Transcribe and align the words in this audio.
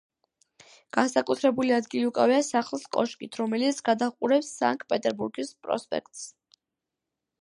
განსაკუთრებული 0.95 1.75
ადგილი 1.75 2.07
უკავია 2.11 2.39
სახლს 2.47 2.85
კოშკით, 2.97 3.37
რომელიც 3.43 3.83
გადაჰყურებს 3.91 4.51
სანქტ-პეტერბურგის 4.63 5.53
პროსპექტს. 5.67 6.25